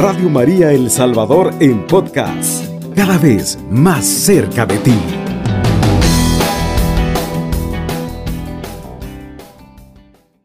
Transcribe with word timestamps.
Radio 0.00 0.30
María 0.30 0.70
El 0.70 0.92
Salvador 0.92 1.52
en 1.58 1.84
podcast, 1.84 2.64
cada 2.94 3.18
vez 3.18 3.58
más 3.68 4.06
cerca 4.06 4.64
de 4.64 4.78
ti. 4.78 4.94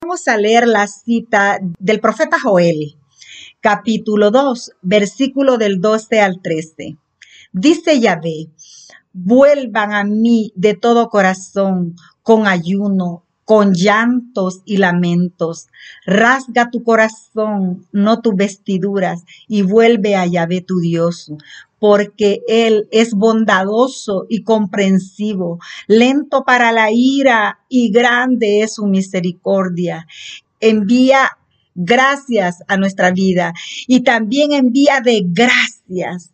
Vamos 0.01 0.27
a 0.27 0.37
leer 0.37 0.67
la 0.67 0.87
cita 0.87 1.59
del 1.61 1.99
profeta 1.99 2.39
Joel, 2.39 2.97
capítulo 3.61 4.31
2, 4.31 4.71
versículo 4.81 5.59
del 5.59 5.79
12 5.79 6.19
al 6.19 6.41
13. 6.41 6.97
Dice 7.51 7.99
Yahvé, 7.99 8.47
vuelvan 9.11 9.93
a 9.93 10.03
mí 10.03 10.51
de 10.55 10.73
todo 10.73 11.09
corazón, 11.09 11.95
con 12.23 12.47
ayuno, 12.47 13.23
con 13.45 13.73
llantos 13.73 14.61
y 14.65 14.77
lamentos. 14.77 15.67
Rasga 16.05 16.69
tu 16.69 16.83
corazón, 16.83 17.85
no 17.91 18.21
tus 18.21 18.35
vestiduras, 18.35 19.23
y 19.47 19.61
vuelve 19.61 20.15
a 20.15 20.25
Yahvé 20.25 20.61
tu 20.61 20.79
Dios, 20.79 21.31
porque 21.79 22.41
Él 22.47 22.87
es 22.91 23.13
bondadoso 23.13 24.25
y 24.29 24.43
comprensivo, 24.43 25.59
lento 25.87 26.43
para 26.45 26.71
la 26.71 26.91
ira 26.91 27.59
y 27.67 27.91
grande 27.91 28.61
es 28.61 28.75
su 28.75 28.85
misericordia. 28.85 30.07
Envía 30.61 31.29
gracias 31.75 32.63
a 32.67 32.77
nuestra 32.77 33.11
vida 33.11 33.53
y 33.87 34.01
también 34.01 34.53
envía 34.53 35.01
de 35.01 35.23
gracias, 35.25 36.31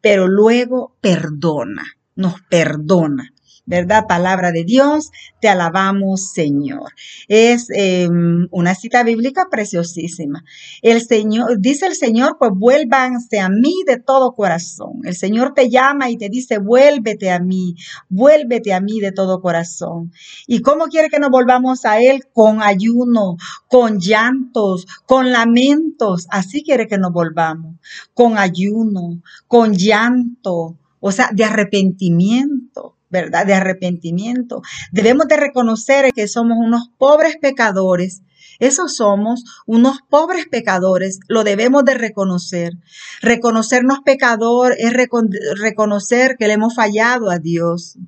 pero 0.00 0.28
luego 0.28 0.96
perdona, 1.00 1.84
nos 2.14 2.40
perdona. 2.42 3.32
¿Verdad? 3.66 4.06
Palabra 4.06 4.52
de 4.52 4.64
Dios, 4.64 5.10
te 5.40 5.48
alabamos, 5.48 6.30
Señor. 6.32 6.92
Es 7.26 7.66
em, 7.70 8.46
una 8.52 8.74
cita 8.76 9.02
bíblica 9.02 9.48
preciosísima. 9.50 10.44
El 10.82 11.02
Señor, 11.02 11.60
dice 11.60 11.86
el 11.86 11.96
Señor, 11.96 12.36
pues 12.38 12.52
vuélvanse 12.54 13.40
a 13.40 13.48
mí 13.48 13.74
de 13.86 13.98
todo 13.98 14.32
corazón. 14.34 15.00
El 15.04 15.16
Señor 15.16 15.52
te 15.52 15.68
llama 15.68 16.10
y 16.10 16.16
te 16.16 16.28
dice, 16.28 16.58
vuélvete 16.58 17.30
a 17.30 17.40
mí, 17.40 17.74
vuélvete 18.08 18.72
a 18.72 18.80
mí 18.80 19.00
de 19.00 19.12
todo 19.12 19.42
corazón. 19.42 20.12
¿Y 20.46 20.60
cómo 20.60 20.86
quiere 20.86 21.08
que 21.08 21.18
nos 21.18 21.30
volvamos 21.30 21.84
a 21.84 22.00
Él? 22.00 22.24
Con 22.32 22.62
ayuno, 22.62 23.36
con 23.68 23.98
llantos, 23.98 24.86
con 25.06 25.32
lamentos. 25.32 26.28
Así 26.30 26.62
quiere 26.62 26.86
que 26.86 26.98
nos 26.98 27.12
volvamos. 27.12 27.74
Con 28.14 28.38
ayuno, 28.38 29.20
con 29.48 29.74
llanto, 29.74 30.78
o 31.00 31.12
sea, 31.12 31.30
de 31.32 31.44
arrepentimiento 31.44 32.95
¿verdad? 33.10 33.46
De 33.46 33.54
arrepentimiento. 33.54 34.62
Debemos 34.92 35.28
de 35.28 35.36
reconocer 35.36 36.12
que 36.12 36.28
somos 36.28 36.58
unos 36.58 36.90
pobres 36.98 37.36
pecadores. 37.40 38.22
Esos 38.58 38.96
somos 38.96 39.44
unos 39.66 39.98
pobres 40.08 40.46
pecadores, 40.46 41.20
lo 41.28 41.44
debemos 41.44 41.84
de 41.84 41.94
reconocer. 41.94 42.72
Reconocernos 43.20 43.98
pecador 44.04 44.74
es 44.78 44.94
reconocer 44.94 46.36
que 46.38 46.46
le 46.46 46.54
hemos 46.54 46.74
fallado 46.74 47.30
a 47.30 47.38
Dios. 47.38 47.98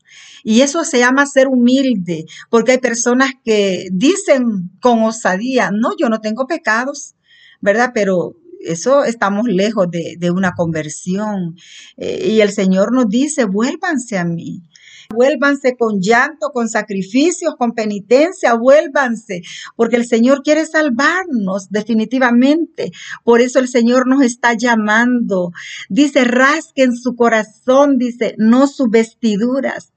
Y 0.44 0.62
eso 0.62 0.84
se 0.84 1.00
llama 1.00 1.26
ser 1.26 1.48
humilde, 1.48 2.24
porque 2.48 2.72
hay 2.72 2.78
personas 2.78 3.32
que 3.44 3.88
dicen 3.92 4.70
con 4.80 5.02
osadía, 5.02 5.70
no, 5.70 5.90
yo 5.98 6.08
no 6.08 6.20
tengo 6.20 6.46
pecados, 6.46 7.14
¿verdad? 7.60 7.90
Pero 7.92 8.36
eso 8.60 9.04
estamos 9.04 9.46
lejos 9.46 9.88
de, 9.90 10.30
una 10.30 10.52
conversión. 10.52 11.56
Eh, 11.96 12.32
y 12.32 12.40
el 12.40 12.50
Señor 12.50 12.92
nos 12.92 13.08
dice, 13.08 13.44
vuélvanse 13.44 14.18
a 14.18 14.24
mí. 14.24 14.62
Vuélvanse 15.10 15.74
con 15.78 16.00
llanto, 16.02 16.50
con 16.52 16.68
sacrificios, 16.68 17.54
con 17.56 17.72
penitencia, 17.72 18.52
vuélvanse, 18.54 19.40
porque 19.74 19.96
el 19.96 20.06
Señor 20.06 20.42
quiere 20.42 20.66
salvarnos 20.66 21.70
definitivamente. 21.70 22.90
Por 23.24 23.40
eso 23.40 23.58
el 23.58 23.68
Señor 23.68 24.06
nos 24.06 24.22
está 24.22 24.52
llamando. 24.52 25.50
Dice, 25.88 26.24
rasquen 26.24 26.94
su 26.94 27.16
corazón, 27.16 27.96
dice, 27.96 28.34
no 28.36 28.66
sus 28.66 28.90
vestiduras 28.90 29.94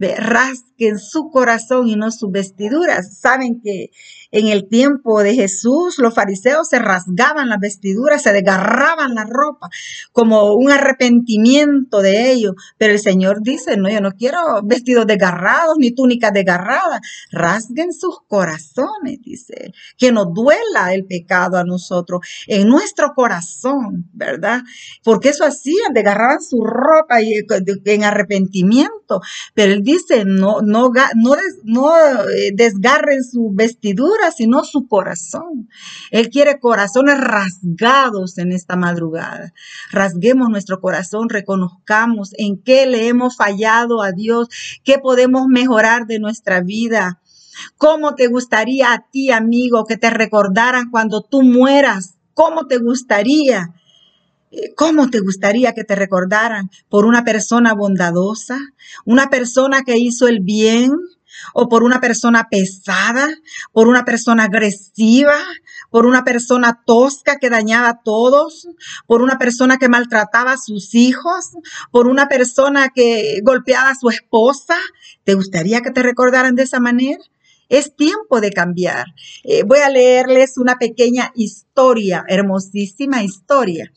rasquen 0.00 0.98
su 0.98 1.30
corazón 1.30 1.88
y 1.88 1.96
no 1.96 2.10
sus 2.10 2.30
vestiduras. 2.30 3.18
Saben 3.18 3.60
que 3.60 3.90
en 4.32 4.48
el 4.48 4.68
tiempo 4.68 5.22
de 5.22 5.34
Jesús 5.34 5.98
los 5.98 6.14
fariseos 6.14 6.68
se 6.68 6.78
rasgaban 6.78 7.48
las 7.48 7.58
vestiduras, 7.58 8.22
se 8.22 8.32
desgarraban 8.32 9.14
la 9.14 9.24
ropa 9.24 9.68
como 10.12 10.54
un 10.54 10.70
arrepentimiento 10.70 12.00
de 12.00 12.30
ellos. 12.30 12.54
Pero 12.78 12.92
el 12.92 13.00
Señor 13.00 13.42
dice, 13.42 13.76
no, 13.76 13.90
yo 13.90 14.00
no 14.00 14.12
quiero 14.12 14.38
vestidos 14.62 15.06
desgarrados 15.06 15.76
ni 15.78 15.90
túnicas 15.90 16.32
desgarradas. 16.32 17.00
Rasguen 17.32 17.92
sus 17.92 18.20
corazones, 18.28 19.20
dice, 19.22 19.72
que 19.98 20.12
nos 20.12 20.32
duela 20.32 20.94
el 20.94 21.06
pecado 21.06 21.56
a 21.56 21.64
nosotros 21.64 22.20
en 22.46 22.68
nuestro 22.68 23.12
corazón, 23.14 24.08
¿verdad? 24.12 24.62
Porque 25.02 25.30
eso 25.30 25.44
hacían, 25.44 25.92
desgarraban 25.92 26.40
su 26.40 26.64
ropa 26.64 27.20
y, 27.20 27.34
en 27.84 28.04
arrepentimiento. 28.04 29.20
Pero 29.54 29.72
él 29.72 29.82
dice, 29.92 30.24
no, 30.24 30.60
no, 30.62 30.90
no, 31.64 31.84
eh, 31.86 32.52
desgarren 32.54 33.24
su 33.24 33.50
vestidura, 33.52 34.30
sino 34.36 34.64
su 34.64 34.86
corazón. 34.86 35.68
Él 36.10 36.30
quiere 36.30 36.58
corazones 36.60 37.18
rasgados 37.18 38.38
en 38.38 38.52
esta 38.52 38.76
madrugada. 38.76 39.52
Rasguemos 39.90 40.48
nuestro 40.48 40.80
corazón, 40.80 41.28
reconozcamos 41.28 42.30
en 42.38 42.62
qué 42.62 42.86
le 42.86 43.08
hemos 43.08 43.36
fallado 43.36 44.02
a 44.02 44.12
Dios, 44.12 44.48
qué 44.84 44.98
podemos 44.98 45.46
mejorar 45.48 46.06
de 46.06 46.18
nuestra 46.18 46.60
vida. 46.60 47.20
¿Cómo 47.76 48.14
te 48.14 48.28
gustaría 48.28 48.92
a 48.92 49.06
ti, 49.10 49.30
amigo, 49.30 49.84
que 49.84 49.96
te 49.96 50.10
recordaran 50.10 50.90
cuando 50.90 51.22
tú 51.22 51.42
mueras? 51.42 52.16
¿Cómo 52.34 52.66
te 52.66 52.78
gustaría? 52.78 53.74
¿Cómo 54.76 55.10
te 55.10 55.20
gustaría 55.20 55.74
que 55.74 55.84
te 55.84 55.94
recordaran 55.94 56.70
por 56.88 57.04
una 57.04 57.24
persona 57.24 57.72
bondadosa, 57.74 58.58
una 59.04 59.30
persona 59.30 59.82
que 59.82 59.98
hizo 59.98 60.26
el 60.26 60.40
bien, 60.40 60.90
o 61.54 61.68
por 61.68 61.82
una 61.82 62.00
persona 62.00 62.48
pesada, 62.50 63.28
por 63.72 63.88
una 63.88 64.04
persona 64.04 64.44
agresiva, 64.44 65.38
por 65.90 66.06
una 66.06 66.24
persona 66.24 66.82
tosca 66.84 67.36
que 67.38 67.50
dañaba 67.50 67.88
a 67.88 68.02
todos, 68.02 68.68
por 69.06 69.22
una 69.22 69.38
persona 69.38 69.78
que 69.78 69.88
maltrataba 69.88 70.52
a 70.52 70.58
sus 70.58 70.94
hijos, 70.94 71.50
por 71.90 72.06
una 72.06 72.28
persona 72.28 72.90
que 72.94 73.40
golpeaba 73.42 73.90
a 73.90 73.94
su 73.94 74.08
esposa? 74.08 74.76
¿Te 75.24 75.34
gustaría 75.34 75.80
que 75.80 75.90
te 75.90 76.02
recordaran 76.02 76.54
de 76.54 76.64
esa 76.64 76.80
manera? 76.80 77.22
Es 77.70 77.94
tiempo 77.94 78.40
de 78.40 78.50
cambiar. 78.50 79.06
Eh, 79.44 79.62
voy 79.62 79.78
a 79.78 79.88
leerles 79.88 80.58
una 80.58 80.76
pequeña 80.76 81.30
historia, 81.36 82.24
hermosísima 82.26 83.22
historia. 83.22 83.92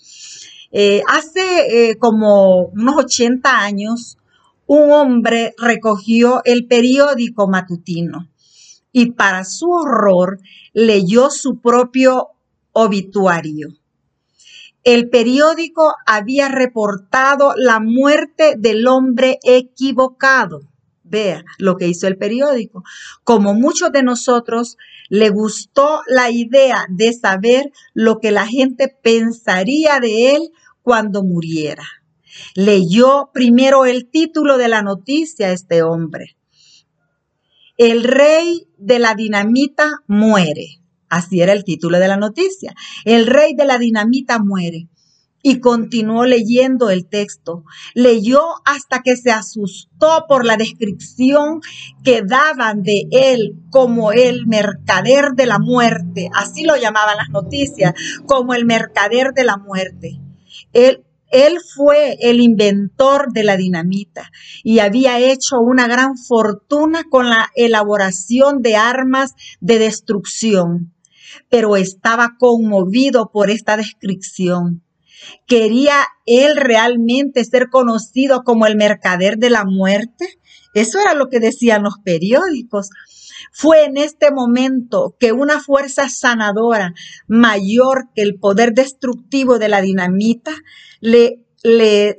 Eh, 0.72 1.01
hace 1.07 1.89
eh, 1.89 1.97
como 1.97 2.67
unos 2.67 2.97
80 2.97 3.59
años, 3.59 4.19
un 4.67 4.91
hombre 4.91 5.56
recogió 5.57 6.41
el 6.45 6.67
periódico 6.67 7.47
matutino 7.47 8.29
y 8.91 9.12
para 9.13 9.44
su 9.44 9.72
horror 9.72 10.39
leyó 10.73 11.31
su 11.31 11.59
propio 11.59 12.29
obituario. 12.73 13.69
El 14.83 15.09
periódico 15.09 15.95
había 16.06 16.47
reportado 16.47 17.53
la 17.56 17.79
muerte 17.79 18.53
del 18.56 18.85
hombre 18.88 19.39
equivocado. 19.41 20.62
Vea 21.03 21.44
lo 21.58 21.75
que 21.75 21.88
hizo 21.88 22.08
el 22.08 22.18
periódico. 22.18 22.84
Como 23.24 23.53
muchos 23.53 23.91
de 23.91 24.03
nosotros, 24.03 24.78
le 25.09 25.30
gustó 25.30 26.02
la 26.08 26.31
idea 26.31 26.86
de 26.90 27.14
saber 27.14 27.72
lo 27.94 28.19
que 28.19 28.31
la 28.31 28.47
gente 28.47 28.88
pensaría 28.88 30.00
de 30.00 30.36
él 30.36 30.50
cuando 30.81 31.24
muriera. 31.24 31.86
Leyó 32.56 33.30
primero 33.34 33.86
el 33.86 34.09
título 34.09 34.58
de 34.58 34.68
la 34.68 34.81
noticia 34.81 35.52
este 35.52 35.84
hombre. 35.84 36.38
El 37.78 38.03
rey 38.03 38.68
de 38.78 39.00
la 39.00 39.16
dinamita 39.16 40.03
muere. 40.08 40.80
Así 41.10 41.42
era 41.42 41.54
el 41.54 41.63
título 41.63 42.00
de 42.00 42.07
la 42.07 42.18
noticia. 42.18 42.74
El 43.06 43.27
rey 43.27 43.56
de 43.56 43.66
la 43.66 43.77
dinamita 43.77 44.39
muere. 44.39 44.88
Y 45.44 45.60
continuó 45.60 46.25
leyendo 46.25 46.90
el 46.90 47.06
texto. 47.06 47.66
Leyó 47.94 48.42
hasta 48.66 49.01
que 49.04 49.18
se 49.18 49.30
asustó 49.30 50.25
por 50.28 50.45
la 50.45 50.56
descripción 50.56 51.60
que 52.04 52.24
daban 52.24 52.81
de 52.81 53.07
él 53.12 53.57
como 53.69 54.13
el 54.13 54.48
mercader 54.48 55.34
de 55.36 55.45
la 55.45 55.60
muerte. 55.60 56.30
Así 56.34 56.63
lo 56.63 56.78
llamaban 56.78 57.18
las 57.18 57.30
noticias, 57.30 57.94
como 58.25 58.54
el 58.54 58.66
mercader 58.66 59.34
de 59.34 59.44
la 59.44 59.57
muerte. 59.57 60.22
Él, 60.72 61.04
él 61.34 61.57
fue 61.75 62.16
el 62.22 62.39
inventor 62.39 63.34
de 63.34 63.44
la 63.44 63.57
dinamita 63.57 64.30
y 64.63 64.80
había 64.80 65.19
hecho 65.19 65.60
una 65.60 65.88
gran 65.88 66.16
fortuna 66.16 67.06
con 67.10 67.28
la 67.28 67.50
elaboración 67.56 68.62
de 68.62 68.75
armas 68.75 69.34
de 69.60 69.80
destrucción, 69.80 70.94
pero 71.50 71.75
estaba 71.75 72.38
conmovido 72.38 73.31
por 73.34 73.50
esta 73.50 73.78
descripción. 73.78 74.82
¿Quería 75.48 76.06
él 76.25 76.58
realmente 76.58 77.44
ser 77.44 77.70
conocido 77.70 78.44
como 78.44 78.66
el 78.66 78.75
mercader 78.75 79.38
de 79.38 79.50
la 79.50 79.66
muerte? 79.66 80.40
Eso 80.74 81.00
era 81.00 81.14
lo 81.14 81.30
que 81.30 81.40
decían 81.40 81.84
los 81.84 81.96
periódicos. 82.04 82.90
Fue 83.52 83.86
en 83.86 83.98
este 83.98 84.31
momento 84.31 85.16
que 85.20 85.31
una 85.31 85.60
fuerza 85.60 86.10
sanadora 86.10 86.94
mayor 87.28 88.10
que 88.16 88.24
el 88.24 88.40
poder 88.40 88.74
destructivo 88.74 89.60
de 89.60 89.70
la 89.70 89.81
dinamita 89.81 90.54
le, 91.02 91.40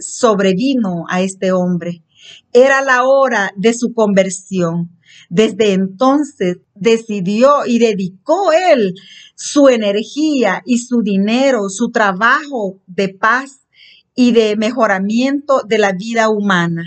sobrevino 0.00 1.04
a 1.08 1.20
este 1.20 1.52
hombre. 1.52 2.04
Era 2.52 2.82
la 2.82 3.04
hora 3.04 3.52
de 3.56 3.74
su 3.74 3.92
conversión. 3.92 4.96
Desde 5.28 5.72
entonces 5.72 6.58
decidió 6.74 7.66
y 7.66 7.78
dedicó 7.78 8.52
él 8.52 8.94
su 9.36 9.68
energía 9.68 10.62
y 10.64 10.78
su 10.78 11.02
dinero, 11.02 11.68
su 11.68 11.90
trabajo 11.90 12.80
de 12.86 13.08
paz 13.08 13.66
y 14.14 14.32
de 14.32 14.56
mejoramiento 14.56 15.62
de 15.66 15.78
la 15.78 15.92
vida 15.92 16.28
humana. 16.28 16.84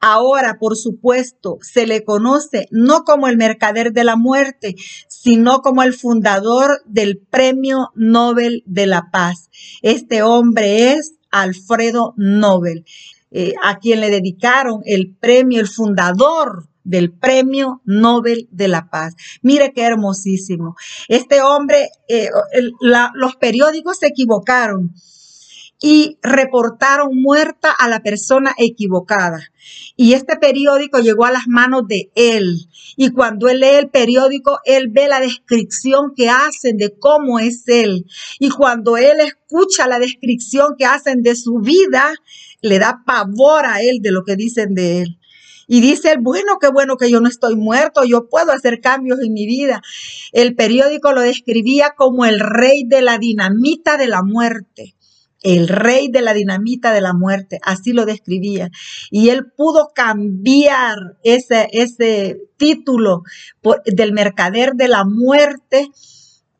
Ahora, 0.00 0.56
por 0.58 0.76
supuesto, 0.76 1.58
se 1.60 1.86
le 1.86 2.04
conoce 2.04 2.66
no 2.70 3.04
como 3.04 3.28
el 3.28 3.36
mercader 3.36 3.92
de 3.92 4.04
la 4.04 4.16
muerte, 4.16 4.74
sino 5.08 5.60
como 5.60 5.82
el 5.82 5.92
fundador 5.92 6.82
del 6.86 7.18
Premio 7.18 7.90
Nobel 7.94 8.62
de 8.66 8.86
la 8.86 9.10
Paz. 9.12 9.50
Este 9.82 10.22
hombre 10.22 10.92
es 10.92 11.16
Alfredo 11.30 12.14
Nobel, 12.16 12.84
eh, 13.30 13.52
a 13.62 13.78
quien 13.78 14.00
le 14.00 14.10
dedicaron 14.10 14.80
el 14.86 15.14
premio, 15.14 15.60
el 15.60 15.68
fundador 15.68 16.68
del 16.90 17.12
Premio 17.12 17.80
Nobel 17.84 18.48
de 18.50 18.68
la 18.68 18.90
Paz. 18.90 19.14
Mire 19.42 19.72
qué 19.72 19.82
hermosísimo. 19.82 20.76
Este 21.08 21.40
hombre, 21.40 21.88
eh, 22.08 22.28
los 23.14 23.36
periódicos 23.36 23.98
se 23.98 24.08
equivocaron 24.08 24.92
y 25.82 26.18
reportaron 26.22 27.20
muerta 27.20 27.70
a 27.72 27.88
la 27.88 28.00
persona 28.00 28.54
equivocada. 28.58 29.40
Y 29.96 30.12
este 30.12 30.36
periódico 30.36 30.98
llegó 30.98 31.24
a 31.24 31.32
las 31.32 31.46
manos 31.46 31.82
de 31.88 32.10
él. 32.14 32.68
Y 32.96 33.10
cuando 33.10 33.48
él 33.48 33.60
lee 33.60 33.76
el 33.78 33.88
periódico, 33.88 34.58
él 34.64 34.88
ve 34.88 35.08
la 35.08 35.20
descripción 35.20 36.12
que 36.14 36.28
hacen 36.28 36.76
de 36.76 36.92
cómo 36.98 37.38
es 37.38 37.66
él. 37.66 38.06
Y 38.38 38.50
cuando 38.50 38.96
él 38.98 39.20
escucha 39.20 39.88
la 39.88 39.98
descripción 39.98 40.74
que 40.76 40.84
hacen 40.84 41.22
de 41.22 41.34
su 41.34 41.60
vida, 41.60 42.12
le 42.60 42.78
da 42.78 43.02
pavor 43.06 43.64
a 43.64 43.80
él 43.80 44.00
de 44.02 44.12
lo 44.12 44.24
que 44.24 44.36
dicen 44.36 44.74
de 44.74 45.02
él. 45.02 45.19
Y 45.72 45.80
dice 45.80 46.10
él, 46.10 46.18
bueno, 46.20 46.58
qué 46.60 46.66
bueno 46.66 46.96
que 46.96 47.08
yo 47.08 47.20
no 47.20 47.28
estoy 47.28 47.54
muerto, 47.54 48.02
yo 48.02 48.28
puedo 48.28 48.50
hacer 48.50 48.80
cambios 48.80 49.20
en 49.20 49.32
mi 49.32 49.46
vida. 49.46 49.82
El 50.32 50.56
periódico 50.56 51.12
lo 51.12 51.20
describía 51.20 51.94
como 51.96 52.26
el 52.26 52.40
rey 52.40 52.82
de 52.84 53.02
la 53.02 53.18
dinamita 53.18 53.96
de 53.96 54.08
la 54.08 54.22
muerte 54.22 54.96
el 55.42 55.68
rey 55.68 56.08
de 56.08 56.20
la 56.20 56.34
dinamita 56.34 56.92
de 56.92 57.00
la 57.00 57.14
muerte, 57.14 57.60
así 57.62 57.94
lo 57.94 58.04
describía. 58.04 58.68
Y 59.10 59.30
él 59.30 59.46
pudo 59.56 59.88
cambiar 59.94 61.16
ese, 61.22 61.66
ese 61.72 62.36
título 62.58 63.22
del 63.86 64.12
mercader 64.12 64.74
de 64.74 64.88
la 64.88 65.04
muerte 65.06 65.88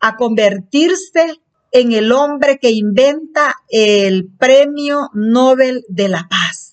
a 0.00 0.16
convertirse 0.16 1.34
en 1.72 1.92
el 1.92 2.10
hombre 2.10 2.58
que 2.58 2.70
inventa 2.70 3.54
el 3.68 4.30
premio 4.38 5.10
Nobel 5.12 5.84
de 5.88 6.08
la 6.08 6.26
Paz. 6.30 6.69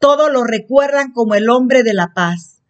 Todos 0.00 0.32
lo 0.32 0.42
recuerdan 0.42 1.12
como 1.12 1.36
el 1.36 1.48
hombre 1.48 1.84
de 1.84 1.94
la 1.94 2.12
paz. 2.14 2.62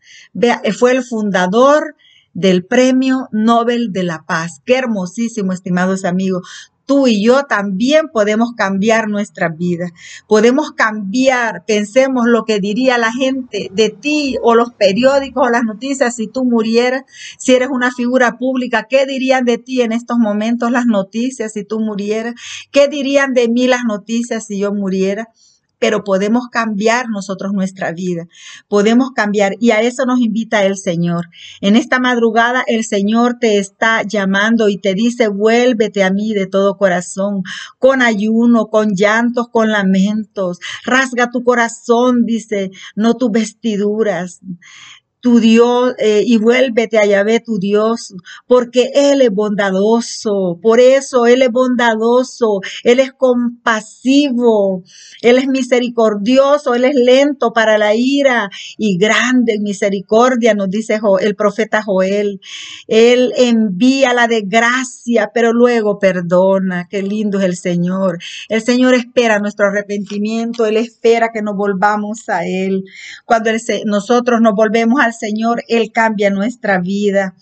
Fue 0.79 0.93
el 0.93 1.03
fundador 1.03 1.97
del 2.35 2.67
Premio 2.67 3.29
Nobel 3.33 3.93
de 3.93 4.03
la 4.03 4.25
Paz. 4.27 4.61
Qué 4.65 4.77
hermosísimo, 4.77 5.53
estimados 5.53 6.05
amigos 6.05 6.71
tú 6.91 7.07
y 7.07 7.23
yo 7.23 7.45
también 7.45 8.09
podemos 8.13 8.51
cambiar 8.57 9.09
nuestra 9.09 9.49
vida. 9.49 9.93
Podemos 10.27 10.73
cambiar, 10.73 11.65
pensemos 11.65 12.27
lo 12.27 12.43
que 12.45 12.59
diría 12.59 12.99
la 12.99 13.13
gente 13.13 13.71
de 13.73 13.91
ti 13.91 14.39
o 14.43 14.57
los 14.57 14.73
periódicos 14.73 15.47
o 15.47 15.51
las 15.51 15.63
noticias 15.63 16.17
si 16.17 16.27
tú 16.27 16.45
murieras, 16.45 17.05
si 17.39 17.53
eres 17.55 17.69
una 17.71 17.93
figura 17.93 18.39
pública, 18.39 18.89
¿qué 18.91 19.07
dirían 19.07 19.45
de 19.45 19.59
ti 19.59 19.83
en 19.83 19.93
estos 19.93 20.19
momentos 20.19 20.73
las 20.73 20.87
noticias 20.87 21.53
si 21.53 21.63
tú 21.63 21.79
murieras? 21.79 22.35
¿Qué 22.73 22.89
dirían 22.89 23.35
de 23.35 23.49
mí 23.49 23.69
las 23.69 23.85
noticias 23.85 24.47
si 24.47 24.59
yo 24.59 24.75
muriera? 24.75 25.29
Pero 25.81 26.05
podemos 26.05 26.49
cambiar 26.49 27.09
nosotros 27.09 27.53
nuestra 27.53 27.91
vida, 27.93 28.29
podemos 28.69 29.11
cambiar 29.11 29.55
y 29.59 29.73
a 29.73 29.81
eso 29.81 30.07
nos 30.07 30.21
invita 30.21 30.63
el 30.65 30.77
Señor. 30.77 31.31
En 31.61 31.75
esta 31.75 31.99
madrugada 31.99 32.63
el 32.69 32.85
Señor 32.85 33.39
te 33.41 33.59
está 33.59 34.03
llamando 34.03 34.69
y 34.69 34.79
te 34.79 34.95
dice, 34.95 35.27
vuélvete 35.27 36.05
a 36.05 36.11
mí 36.11 36.33
de 36.35 36.47
todo 36.47 36.77
corazón, 36.77 37.43
con 37.79 38.03
ayuno, 38.03 38.67
con 38.67 38.95
llantos, 38.95 39.49
con 39.49 39.71
lamentos, 39.71 40.61
rasga 40.85 41.31
tu 41.31 41.43
corazón, 41.43 42.25
dice, 42.27 42.71
no 42.95 43.15
tus 43.15 43.33
vestiduras 43.33 44.41
tu 45.21 45.39
Dios 45.39 45.95
eh, 45.99 46.23
y 46.27 46.39
vuélvete 46.39 46.99
a 46.99 47.05
Yahvé 47.05 47.41
tu 47.41 47.59
Dios, 47.59 48.15
porque 48.47 48.91
Él 48.95 49.21
es 49.21 49.31
bondadoso, 49.31 50.59
por 50.63 50.81
eso 50.81 51.27
Él 51.27 51.43
es 51.43 51.51
bondadoso, 51.51 52.61
Él 52.85 53.01
es 53.01 53.13
compasivo, 53.13 54.83
Él 55.21 55.39
es 55.39 55.47
misericordioso, 55.47 56.75
Él 56.75 56.85
es 56.85 56.95
lento 56.95 57.53
para 57.53 57.77
la 57.79 57.95
ira 57.95 58.51
y 58.79 58.97
grande 58.97 59.55
en 59.55 59.63
misericordia, 59.63 60.55
nos 60.55 60.71
dice 60.71 61.01
el 61.21 61.37
profeta 61.37 61.83
Joel. 61.83 62.41
Él 62.87 63.33
envía 63.37 64.15
la 64.15 64.27
desgracia, 64.27 65.31
pero 65.35 65.53
luego 65.53 65.99
perdona, 65.99 66.87
qué 66.89 67.03
lindo 67.03 67.39
es 67.39 67.45
el 67.45 67.57
Señor. 67.57 68.19
El 68.49 68.63
Señor 68.63 68.95
espera 68.95 69.39
nuestro 69.39 69.67
arrepentimiento, 69.67 70.67
Él 70.67 70.77
espera 70.77 71.29
que 71.33 71.43
nos 71.43 71.57
volvamos 71.57 72.29
a 72.29 72.47
Él. 72.47 72.85
Cuando 73.27 73.51
nosotros 73.85 74.41
nos 74.41 74.55
volvemos 74.55 75.01
a 75.01 75.10
Señor, 75.13 75.63
Él 75.69 75.93
cambia 75.93 76.31
nuestra 76.31 76.79
vida. 76.79 77.35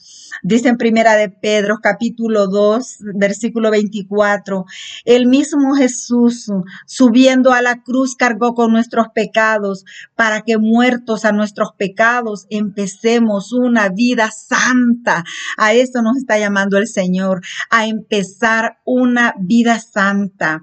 Dice 0.43 0.69
en 0.69 0.77
Primera 0.77 1.17
de 1.17 1.31
Pedro, 1.31 1.79
capítulo 1.83 2.47
2, 2.47 2.99
versículo 3.15 3.71
24, 3.71 4.65
el 5.05 5.27
mismo 5.27 5.75
Jesús, 5.75 6.51
subiendo 6.87 7.53
a 7.53 7.63
la 7.63 7.83
cruz, 7.83 8.15
cargó 8.15 8.55
con 8.55 8.73
nuestros 8.73 9.09
pecados, 9.15 9.85
para 10.15 10.43
que 10.43 10.59
muertos 10.59 11.25
a 11.25 11.33
nuestros 11.33 11.71
pecados 11.77 12.47
empecemos 12.51 13.53
una 13.53 13.89
vida 13.89 14.31
santa. 14.31 15.25
A 15.57 15.73
eso 15.73 16.03
nos 16.03 16.19
está 16.19 16.39
llamando 16.39 16.79
el 16.79 16.87
Señor, 16.87 17.41
a 17.71 17.87
empezar 17.87 18.79
una 18.85 19.35
vida 19.39 19.81
santa. 19.81 20.63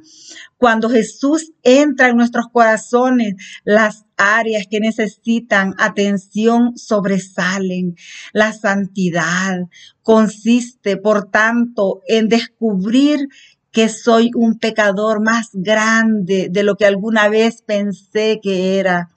Cuando 0.58 0.90
Jesús 0.90 1.52
entra 1.64 2.08
en 2.08 2.18
nuestros 2.18 2.48
corazones, 2.52 3.36
las 3.64 4.05
áreas 4.18 4.66
que 4.70 4.80
necesitan 4.80 5.74
atención 5.78 6.78
sobresalen. 6.78 7.96
La 8.34 8.54
santidad 8.54 9.60
consiste, 10.02 10.98
por 10.98 11.30
tanto, 11.30 12.02
en 12.08 12.28
descubrir 12.30 13.28
que 13.72 13.90
soy 13.90 14.32
un 14.36 14.58
pecador 14.58 15.22
más 15.22 15.50
grande 15.52 16.48
de 16.50 16.64
lo 16.64 16.76
que 16.76 16.86
alguna 16.86 17.28
vez 17.28 17.62
pensé 17.62 18.40
que 18.42 18.80
era. 18.80 19.10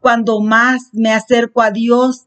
Cuando 0.00 0.40
más 0.40 0.90
me 0.92 1.12
acerco 1.12 1.62
a 1.62 1.70
Dios, 1.70 2.26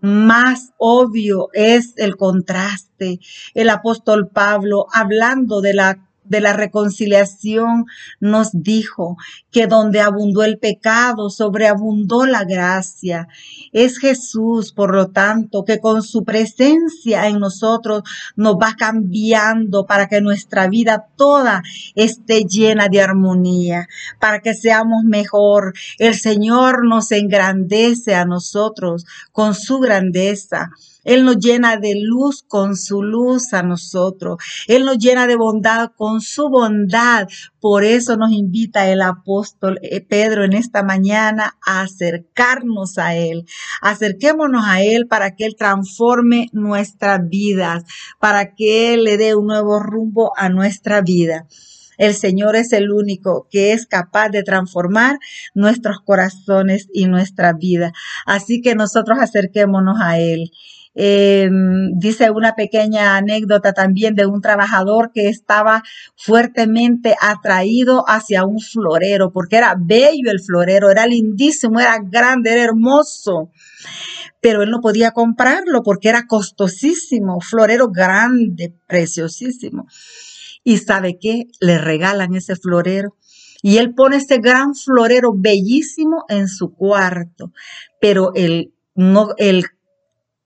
más 0.00 0.72
obvio 0.76 1.48
es 1.52 1.94
el 1.96 2.16
contraste. 2.16 3.20
El 3.54 3.70
apóstol 3.70 4.28
Pablo, 4.28 4.86
hablando 4.92 5.60
de 5.60 5.74
la 5.74 6.08
de 6.24 6.40
la 6.40 6.52
reconciliación 6.52 7.86
nos 8.20 8.50
dijo 8.52 9.16
que 9.50 9.66
donde 9.66 10.00
abundó 10.00 10.42
el 10.42 10.58
pecado, 10.58 11.30
sobreabundó 11.30 12.26
la 12.26 12.44
gracia. 12.44 13.28
Es 13.72 13.98
Jesús, 13.98 14.72
por 14.72 14.94
lo 14.94 15.10
tanto, 15.10 15.64
que 15.64 15.80
con 15.80 16.02
su 16.02 16.24
presencia 16.24 17.28
en 17.28 17.38
nosotros 17.38 18.02
nos 18.36 18.54
va 18.54 18.74
cambiando 18.76 19.86
para 19.86 20.08
que 20.08 20.20
nuestra 20.20 20.68
vida 20.68 21.06
toda 21.16 21.62
esté 21.94 22.44
llena 22.44 22.88
de 22.88 23.02
armonía, 23.02 23.88
para 24.18 24.40
que 24.40 24.54
seamos 24.54 25.04
mejor. 25.04 25.74
El 25.98 26.14
Señor 26.14 26.86
nos 26.86 27.12
engrandece 27.12 28.14
a 28.14 28.24
nosotros 28.24 29.06
con 29.32 29.54
su 29.54 29.78
grandeza. 29.78 30.70
Él 31.04 31.24
nos 31.24 31.38
llena 31.38 31.76
de 31.76 31.94
luz 31.96 32.42
con 32.46 32.76
su 32.76 33.02
luz 33.02 33.52
a 33.52 33.62
nosotros. 33.62 34.36
Él 34.66 34.84
nos 34.84 34.98
llena 34.98 35.26
de 35.26 35.36
bondad 35.36 35.90
con 35.96 36.20
su 36.20 36.48
bondad. 36.48 37.28
Por 37.60 37.84
eso 37.84 38.16
nos 38.16 38.32
invita 38.32 38.88
el 38.88 39.02
apóstol 39.02 39.78
eh, 39.82 40.00
Pedro 40.00 40.44
en 40.44 40.54
esta 40.54 40.82
mañana 40.82 41.56
a 41.66 41.82
acercarnos 41.82 42.98
a 42.98 43.14
Él. 43.14 43.44
Acerquémonos 43.80 44.64
a 44.66 44.82
Él 44.82 45.06
para 45.06 45.34
que 45.34 45.46
Él 45.46 45.56
transforme 45.56 46.48
nuestras 46.52 47.20
vidas, 47.28 47.84
para 48.18 48.54
que 48.54 48.94
Él 48.94 49.04
le 49.04 49.16
dé 49.16 49.34
un 49.34 49.46
nuevo 49.46 49.80
rumbo 49.80 50.32
a 50.36 50.48
nuestra 50.48 51.00
vida. 51.00 51.46
El 51.96 52.14
Señor 52.14 52.56
es 52.56 52.72
el 52.72 52.90
único 52.90 53.46
que 53.50 53.72
es 53.72 53.86
capaz 53.86 54.28
de 54.28 54.42
transformar 54.42 55.18
nuestros 55.54 55.98
corazones 56.04 56.88
y 56.92 57.06
nuestra 57.06 57.52
vida. 57.52 57.92
Así 58.26 58.60
que 58.60 58.74
nosotros 58.74 59.18
acerquémonos 59.20 60.00
a 60.00 60.18
Él. 60.18 60.50
Em, 60.96 61.90
dice 61.98 62.30
una 62.30 62.54
pequeña 62.54 63.16
anécdota 63.16 63.72
también 63.72 64.14
de 64.14 64.26
un 64.26 64.40
trabajador 64.40 65.10
que 65.12 65.28
estaba 65.28 65.82
fuertemente 66.16 67.16
atraído 67.20 68.04
hacia 68.06 68.44
un 68.44 68.60
florero, 68.60 69.32
porque 69.32 69.56
era 69.56 69.74
bello 69.76 70.30
el 70.30 70.40
florero, 70.40 70.90
era 70.90 71.06
lindísimo, 71.06 71.80
era 71.80 71.98
grande, 71.98 72.52
era 72.52 72.62
hermoso. 72.62 73.50
pero 74.40 74.62
él 74.62 74.70
no 74.70 74.80
podía 74.80 75.12
comprarlo 75.12 75.82
porque 75.82 76.10
era 76.10 76.26
costosísimo, 76.26 77.40
florero 77.40 77.88
grande, 77.88 78.74
preciosísimo. 78.86 79.86
Y 80.64 80.78
sabe 80.78 81.18
qué, 81.20 81.44
le 81.60 81.78
regalan 81.78 82.34
ese 82.34 82.56
florero. 82.56 83.16
Y 83.62 83.78
él 83.78 83.94
pone 83.94 84.18
ese 84.18 84.38
gran 84.38 84.74
florero 84.74 85.32
bellísimo 85.34 86.24
en 86.28 86.48
su 86.48 86.74
cuarto, 86.74 87.52
pero 88.00 88.32
el, 88.34 88.74
no, 88.94 89.30
el 89.38 89.64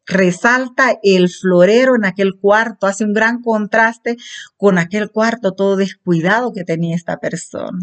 resalta 0.09 0.99
el 1.03 1.29
florero 1.29 1.95
en 1.95 2.07
aquel 2.07 2.35
cuarto, 2.41 2.87
hace 2.87 3.05
un 3.05 3.13
gran 3.13 3.43
contraste 3.43 4.17
con 4.57 4.79
aquel 4.79 5.11
cuarto 5.11 5.53
todo 5.53 5.77
descuidado 5.77 6.53
que 6.53 6.65
tenía 6.65 6.97
esta 6.97 7.19
persona. 7.19 7.79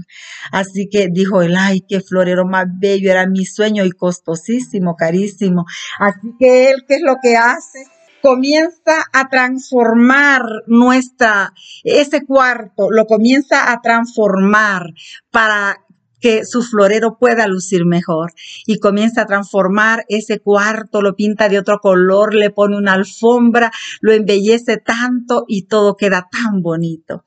Así 0.51 0.89
que 0.89 1.07
dijo 1.09 1.43
él, 1.43 1.55
ay, 1.57 1.81
qué 1.87 2.01
florero 2.01 2.45
más 2.45 2.65
bello, 2.79 3.11
era 3.11 3.27
mi 3.27 3.45
sueño 3.45 3.85
y 3.85 3.91
costosísimo, 3.91 4.95
carísimo. 4.95 5.65
Así 5.99 6.33
que 6.39 6.71
él, 6.71 6.83
¿qué 6.87 6.95
es 6.95 7.01
lo 7.01 7.17
que 7.21 7.37
hace? 7.37 7.85
comienza 8.21 9.05
a 9.13 9.29
transformar 9.29 10.41
nuestra, 10.65 11.53
ese 11.83 12.25
cuarto, 12.25 12.89
lo 12.89 13.05
comienza 13.05 13.71
a 13.71 13.81
transformar 13.81 14.95
para 15.29 15.84
que 16.25 16.43
su 16.43 16.63
florero 16.63 17.19
pueda 17.19 17.45
lucir 17.45 17.85
mejor 17.85 18.33
y 18.65 18.79
comienza 18.79 19.21
a 19.21 19.25
transformar 19.27 20.05
ese 20.09 20.39
cuarto, 20.39 21.03
lo 21.03 21.15
pinta 21.15 21.49
de 21.49 21.59
otro 21.59 21.77
color, 21.77 22.33
le 22.33 22.49
pone 22.49 22.75
una 22.77 22.93
alfombra, 22.93 23.71
lo 24.01 24.11
embellece 24.11 24.77
tanto 24.77 25.45
y 25.47 25.67
todo 25.67 25.95
queda 25.95 26.27
tan 26.31 26.63
bonito. 26.63 27.25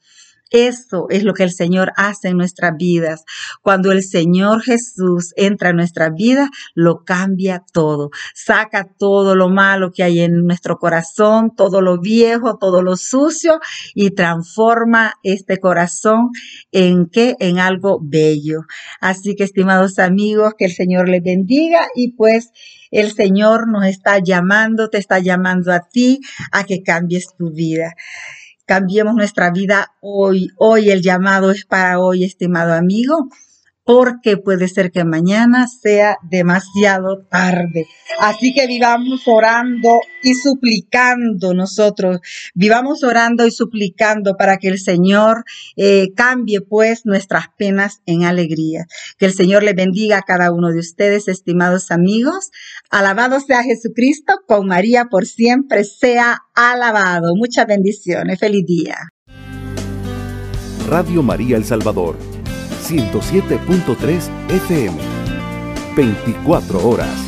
Eso 0.50 1.06
es 1.10 1.24
lo 1.24 1.34
que 1.34 1.44
el 1.44 1.52
Señor 1.52 1.92
hace 1.96 2.28
en 2.28 2.36
nuestras 2.36 2.76
vidas. 2.76 3.24
Cuando 3.62 3.92
el 3.92 4.02
Señor 4.02 4.62
Jesús 4.62 5.32
entra 5.36 5.70
en 5.70 5.76
nuestra 5.76 6.10
vida, 6.10 6.50
lo 6.74 7.04
cambia 7.04 7.64
todo. 7.72 8.10
Saca 8.34 8.88
todo 8.98 9.34
lo 9.34 9.48
malo 9.48 9.92
que 9.92 10.02
hay 10.02 10.20
en 10.20 10.46
nuestro 10.46 10.78
corazón, 10.78 11.54
todo 11.54 11.80
lo 11.80 11.98
viejo, 12.00 12.56
todo 12.56 12.82
lo 12.82 12.96
sucio 12.96 13.60
y 13.94 14.10
transforma 14.10 15.14
este 15.22 15.58
corazón 15.58 16.30
en 16.72 17.06
qué? 17.06 17.36
En 17.40 17.58
algo 17.58 18.00
bello. 18.02 18.62
Así 19.00 19.34
que, 19.34 19.44
estimados 19.44 19.98
amigos, 19.98 20.54
que 20.56 20.64
el 20.64 20.72
Señor 20.72 21.08
les 21.08 21.22
bendiga 21.22 21.88
y 21.94 22.12
pues 22.12 22.50
el 22.90 23.12
Señor 23.12 23.68
nos 23.68 23.84
está 23.84 24.18
llamando, 24.18 24.88
te 24.88 24.98
está 24.98 25.18
llamando 25.18 25.72
a 25.72 25.80
ti 25.80 26.20
a 26.52 26.64
que 26.64 26.82
cambies 26.82 27.34
tu 27.36 27.50
vida. 27.50 27.94
Cambiemos 28.68 29.14
nuestra 29.14 29.50
vida 29.50 29.94
hoy. 30.00 30.50
Hoy 30.58 30.90
el 30.90 31.00
llamado 31.00 31.50
es 31.50 31.64
para 31.64 31.98
hoy, 31.98 32.22
estimado 32.22 32.74
amigo 32.74 33.30
porque 33.88 34.36
puede 34.36 34.68
ser 34.68 34.92
que 34.92 35.02
mañana 35.04 35.66
sea 35.66 36.18
demasiado 36.22 37.24
tarde. 37.30 37.86
Así 38.20 38.52
que 38.52 38.66
vivamos 38.66 39.22
orando 39.26 40.00
y 40.22 40.34
suplicando 40.34 41.54
nosotros, 41.54 42.20
vivamos 42.54 43.02
orando 43.02 43.46
y 43.46 43.50
suplicando 43.50 44.36
para 44.36 44.58
que 44.58 44.68
el 44.68 44.78
Señor 44.78 45.44
eh, 45.76 46.08
cambie 46.14 46.60
pues 46.60 47.06
nuestras 47.06 47.46
penas 47.56 48.02
en 48.04 48.24
alegría. 48.24 48.84
Que 49.16 49.24
el 49.24 49.32
Señor 49.32 49.62
le 49.62 49.72
bendiga 49.72 50.18
a 50.18 50.22
cada 50.22 50.52
uno 50.52 50.68
de 50.68 50.80
ustedes, 50.80 51.26
estimados 51.26 51.90
amigos. 51.90 52.50
Alabado 52.90 53.40
sea 53.40 53.62
Jesucristo, 53.62 54.34
con 54.46 54.66
María 54.66 55.06
por 55.06 55.24
siempre 55.24 55.84
sea 55.84 56.42
alabado. 56.54 57.34
Muchas 57.34 57.66
bendiciones. 57.66 58.38
Feliz 58.38 58.66
día. 58.66 58.98
Radio 60.86 61.22
María 61.22 61.56
El 61.56 61.64
Salvador 61.64 62.27
107.3 62.88 64.30
FM. 64.48 64.94
24 65.94 66.88
horas. 66.88 67.27